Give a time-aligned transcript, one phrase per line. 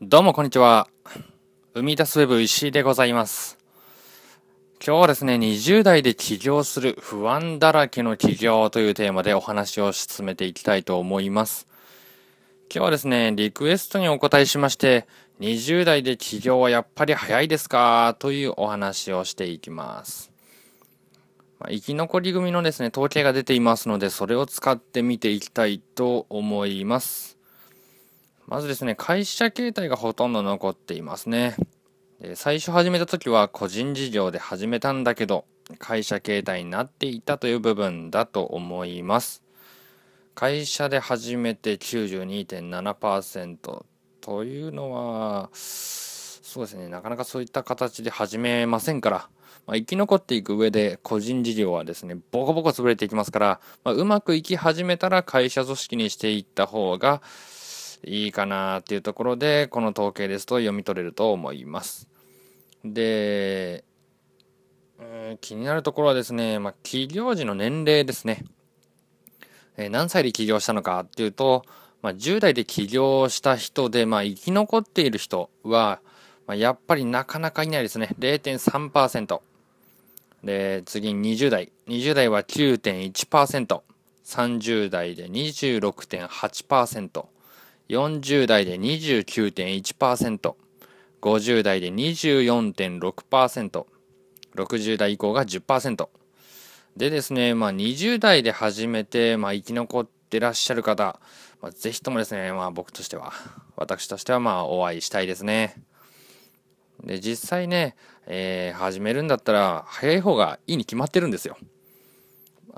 [0.00, 0.86] どうもこんにちは。
[1.74, 3.58] 生み出すウェブ石井でございます。
[4.74, 11.66] 今日はですね、20代で起業する不安だらけの起業というテーマでお話を進めていきたいと思います。
[12.72, 15.08] 今日はですね、リクエストにお答えしまして、
[15.40, 18.14] 20代で起業はやっぱり早いですか？
[18.20, 20.30] というお話をしていきます。
[21.58, 27.36] まあ生き残り組のですね、統計が出ていますので、それを使って見ていきたいと思います。
[28.48, 31.54] まずですね、会社形態がほとんど残っていますね。
[32.18, 35.44] で最初始めた時は個人事業で始めたんだけど、
[35.78, 39.42] 会社形態になっていたという部分だと思います。
[40.34, 43.84] 会社で始めて92.7%
[44.22, 49.28] というのは、そうですね、なかなかそういった形で始めませんから、
[49.66, 57.20] まあ、生き残っていく上で個人事業はですね、ボコボコ潰れていきますから、まあ、うまくいき始めたら会社組織にしていった方が、
[58.04, 62.08] いいかなっていうところでこの統計ですと読み取れると思います。
[62.84, 63.84] で、
[64.98, 68.44] うん気になるところはですね、まあ、起業時の年齢ですね。
[69.76, 71.64] えー何歳で起業したのかっていうと、
[72.02, 76.00] まあ、10代で起業した人で、まあ、生き残っている人は、
[76.46, 78.14] まあ、やっぱりなかなかいないですね。
[78.18, 79.40] 0.3%。
[80.44, 81.72] で、次に20代。
[81.88, 83.80] 20代は9.1%。
[84.24, 87.26] 30代で26.8%。
[87.88, 90.54] 40代で29.1%、
[91.20, 93.86] 50代で24.6%、
[94.54, 96.08] 60代以降が10%。
[96.96, 101.20] でですね、まあ20代で始めて、まあ生き残ってらっしゃる方、
[101.62, 103.32] まあ、ぜひともですね、まあ僕としては、
[103.76, 105.82] 私としてはまあお会いしたいですね。
[107.04, 111.56] で、実際ね、えー始めるんだったら早い方がいいに決まってるんですよ。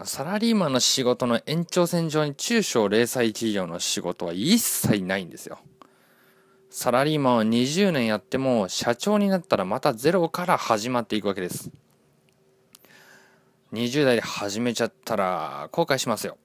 [0.05, 5.59] サラリーマンの仕事の延長線上に中小零細企業の仕事は一切ないんですよ。
[6.71, 11.71] サラリーマンを20年やっても社長になったらまたゼロから始まっていくわけです。
[13.73, 16.39] 20代で始めちゃったら後悔しますよ。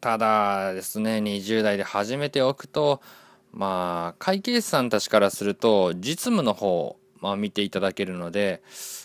[0.00, 3.02] ただですね、20代で始めておくと、
[3.52, 8.62] まあ、会計士さんたちからすると実務の方まあ、見ていただけるので、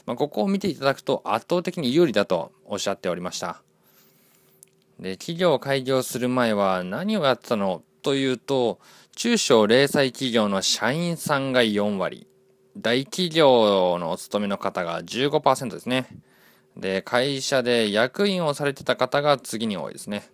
[0.08, 3.62] まあ、ここを見ていただくと圧倒的に有利だとおっしゃっておりました。
[5.00, 8.80] で企業を開業する前は何をやってたのというと
[9.16, 12.28] 中小零細企業の社員さんが4割。
[12.78, 16.08] 大企業のお勤めの方が15%ですね。
[16.76, 20.30] で会社で役員をされてた方が次に多いですね。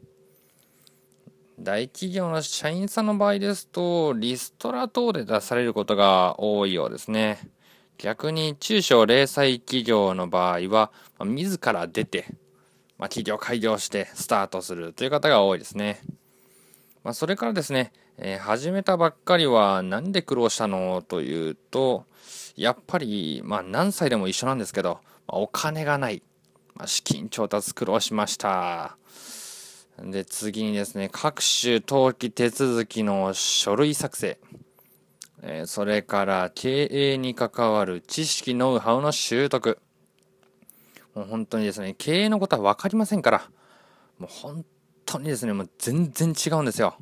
[1.60, 7.50] 大企業の社員さんの場合ですとリストラ等で出されることが多いようですね。
[7.98, 10.92] 逆に中小零細企業の場合は、
[11.24, 12.26] 自ら出て
[13.04, 16.00] まあ、企業開業してスタートするという方が多いですね。
[17.04, 22.06] まあ、それからですね、えー始めたばっかりは何で苦労したのというと、
[22.56, 26.24] やっぱり、まあ、何歳でも一緒なんですけど、まあお金がない。
[26.76, 28.96] まあ、資金調達苦労しました。
[30.00, 34.40] で、次にですね、各種登記手続きの書類作成。
[35.42, 39.78] えーそれから経営に関わる知識、ノウハウの習得。
[41.16, 43.50] もう本当にですね、経営のことは分かりませんから、
[44.18, 44.66] もう本
[45.06, 46.96] 当にですね、もう全然違うんですよ。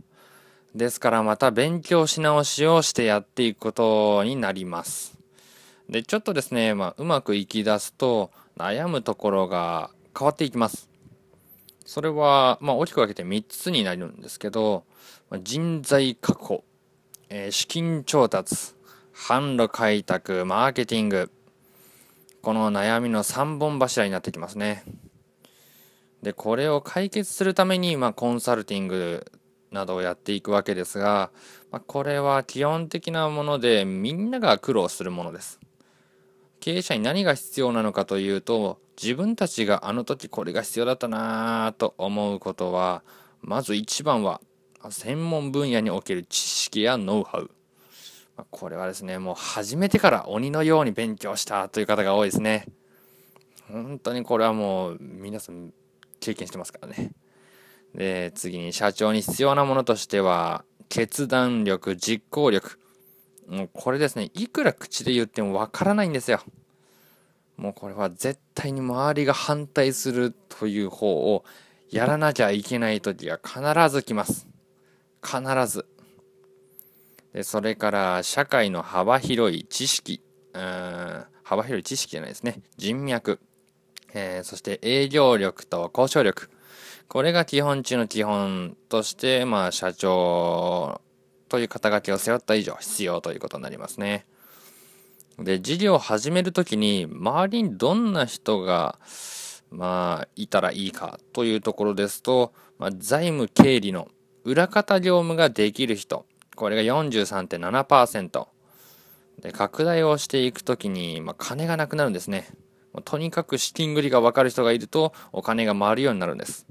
[0.75, 5.17] ですからまた勉強し直しをしてやっていくことになります。
[5.89, 10.89] で、ちょっとですね、まあ、うまくいき出すと悩むところが変わっていきます。
[11.85, 14.85] それは、まあ、大きく分けて3つになるんですけど、
[15.43, 16.63] 人材確保、
[17.29, 18.55] えー資金調達、
[19.13, 21.29] 販路開拓、マーケティング、
[22.41, 24.83] この悩みの3本柱になってきますね。
[26.23, 29.31] で、これを解決するために、まあ、コンサルティング
[29.71, 31.31] などをやっていくわけですが、
[31.71, 35.59] まあ、これは基本的なもので、みんなが苦労するものです。
[36.59, 43.03] 経営者に何が必要なのかというと、自分たちがあの時これが必要だったなぁと思うことは、
[43.41, 44.41] まず一番は、
[44.89, 47.51] 専門分野における知識やノウハウ。
[48.49, 52.65] これはですね、もう始めてから鬼のように勉強したという方が多いですね。
[53.71, 55.73] 本当にこれはもう皆さん
[56.19, 57.11] 経験してますからね。
[57.95, 62.79] で、次に社長に必要なものとしては、決断力、実行力。
[63.47, 66.41] もうこれですね、いくら口で言ってもわからないんですよ。
[67.57, 71.43] もうこれは絶対に周りが反対するという方を
[71.89, 74.47] やらなきゃいけない時が必ず来ます。
[75.23, 75.85] 必ず。
[77.33, 80.21] でそれから社会の幅広い知識、
[80.53, 82.61] うん幅広い知識じゃないですね。
[82.77, 83.39] 人脈、
[84.13, 86.49] えーそして営業力と交渉力。
[87.07, 91.01] これが基本中の基本として、まあ、社長
[91.49, 94.25] という肩書きを背負った以上必要ということになりますね。
[95.37, 98.97] で、事業を始めるときに周りにどんな人が
[99.71, 104.07] まあいたらいいかというところですと、まあ、財務経理の
[104.45, 106.25] 裏方業務ができる人
[106.55, 108.47] これが43.7%
[109.41, 112.49] で拡大をしていくときに、まあ、金がなくなるんですね。
[113.05, 116.67] とにかく資金繰りが分かる人がいるとお金が回るようになるんです。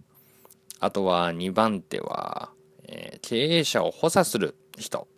[0.78, 2.50] あとは2番手は、
[2.84, 5.08] えー、経営者を補佐する人。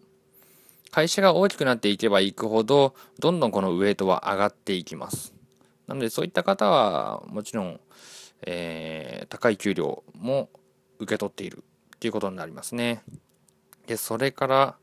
[0.90, 5.34] 会社が大きくなっていけばいくほどどんどんこのウエイトは上がっていきます。
[5.86, 7.80] なのでそういった方はもちろん、
[8.46, 10.50] えー、高い給料も
[10.98, 11.64] 受け取っている
[11.98, 13.02] ということになりますね。
[13.92, 14.76] でそれから、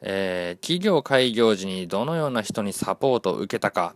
[0.00, 3.94] えー、企業開業時にどのような人にサポートを受けたか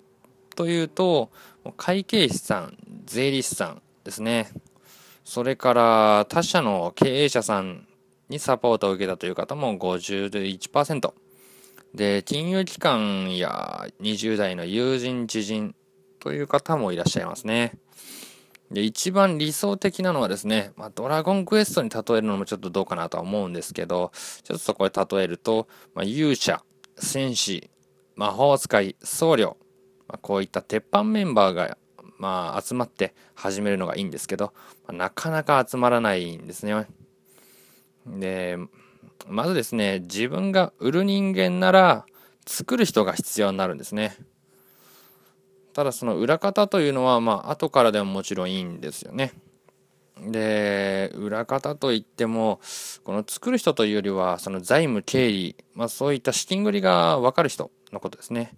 [0.55, 1.31] というと
[1.79, 2.77] 会計士さん
[3.07, 4.51] 税理士さんですね
[5.25, 7.87] それから他社の経営者さん
[8.29, 11.13] にサポートを受けたという方も51%
[11.95, 15.75] で金融機関や20代の友人知人
[16.19, 17.73] という方もいらっしゃいますね。
[18.71, 24.13] で、一番理想的なのはですね、まあ、ドラゴンクエストに例えるのもちょっとどうかなとは思うんですけど、
[24.45, 26.63] ちょっとそこで例えると、まあ、勇者、
[26.97, 27.71] 戦士、
[28.15, 29.57] 魔法使い、僧侶、
[30.07, 31.79] まあ、こういった鉄板メンバーが、
[32.19, 34.53] まあ、集まって始めるのがいいんですけど、
[34.87, 36.87] ま、なかなか集まらないんですね。
[38.07, 38.57] で、
[39.27, 42.07] まずですね、自分が売る人間なら、
[42.47, 44.17] 作る人が必要になるんですね。
[45.73, 49.33] ただその裏方というのはまあ後からでももちろんいいんですよね。
[50.21, 52.61] で裏方といっても
[53.05, 58.53] この作る人というよりはその財務経理、まあ、そういった資金繰りが分かる人のことですね。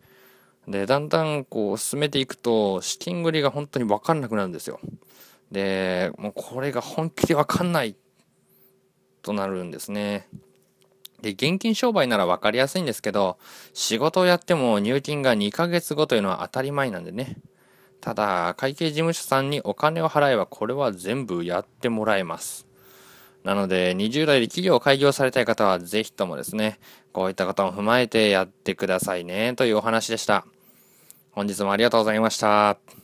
[0.67, 4.81] でだんだんこう進めていくと資金繰りが本当に分かんなくなるんですよ。
[5.50, 7.97] でもうこれが本気で分かんない
[9.23, 10.29] となるんですね。
[11.22, 13.38] で、現金商売なら分かりやすいんですけど、
[13.72, 17.36] 仕事をやっても入金が2ヶ月後というのは当たり前なんでね。
[18.00, 22.66] ただ、会計事務所さんにお金を払えばこれは全部やってもらえます。
[23.44, 26.80] なので、20代で企業を開業されたい方は、ぜひともですね、
[27.12, 30.44] こういった方も踏まえてやってくださいね、というお話でした。
[31.30, 33.01] 本日もありがとうございました。